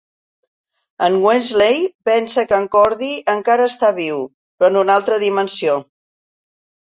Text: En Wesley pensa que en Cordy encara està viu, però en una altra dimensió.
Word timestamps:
En 1.07 1.15
Wesley 1.25 1.75
pensa 2.09 2.45
que 2.51 2.55
en 2.61 2.65
Cordy 2.75 3.11
encara 3.33 3.67
està 3.73 3.91
viu, 3.99 4.25
però 4.61 4.71
en 4.73 4.79
una 4.85 4.95
altra 5.01 5.19
dimensió. 5.25 5.77